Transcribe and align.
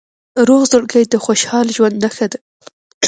روغ 0.47 0.61
زړګی 0.71 1.03
د 1.09 1.15
خوشحال 1.25 1.67
ژوند 1.75 1.95
نښه 2.03 2.25
ده. 2.31 2.39